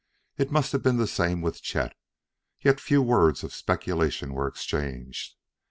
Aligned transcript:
It 0.35 0.49
must 0.51 0.71
have 0.71 0.81
been 0.81 0.97
the 0.97 1.05
same 1.05 1.41
with 1.43 1.61
Chet, 1.61 1.93
yet 2.59 2.79
few 2.79 3.03
words 3.03 3.43
of 3.43 3.53
speculation 3.53 4.33
were 4.33 4.47
exchanged. 4.47 5.35